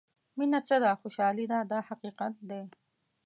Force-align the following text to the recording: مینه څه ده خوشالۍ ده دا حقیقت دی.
مینه 0.37 0.59
څه 0.67 0.75
ده 0.83 0.91
خوشالۍ 1.01 1.45
ده 1.51 1.59
دا 1.71 1.79
حقیقت 1.89 2.33
دی. 2.49 2.61